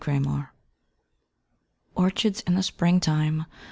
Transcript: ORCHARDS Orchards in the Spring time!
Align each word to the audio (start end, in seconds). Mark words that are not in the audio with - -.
ORCHARDS 0.03 0.47
Orchards 1.93 2.39
in 2.47 2.55
the 2.55 2.63
Spring 2.63 2.99
time! 2.99 3.45